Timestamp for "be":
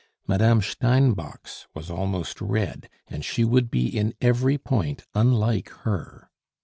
3.69-3.85